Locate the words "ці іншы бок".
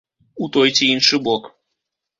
0.79-1.49